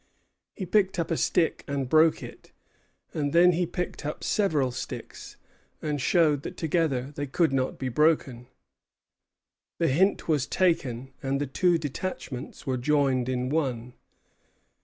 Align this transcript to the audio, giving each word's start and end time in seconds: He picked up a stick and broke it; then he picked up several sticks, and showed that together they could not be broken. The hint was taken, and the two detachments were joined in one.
He 0.55 0.65
picked 0.65 0.97
up 0.97 1.11
a 1.11 1.15
stick 1.15 1.63
and 1.67 1.87
broke 1.87 2.23
it; 2.23 2.51
then 3.11 3.51
he 3.51 3.67
picked 3.67 4.03
up 4.03 4.23
several 4.23 4.71
sticks, 4.71 5.37
and 5.79 6.01
showed 6.01 6.41
that 6.41 6.57
together 6.57 7.11
they 7.11 7.27
could 7.27 7.53
not 7.53 7.77
be 7.77 7.87
broken. 7.87 8.47
The 9.77 9.89
hint 9.89 10.27
was 10.27 10.47
taken, 10.47 11.13
and 11.21 11.39
the 11.39 11.45
two 11.45 11.77
detachments 11.77 12.65
were 12.65 12.77
joined 12.77 13.29
in 13.29 13.49
one. 13.49 13.93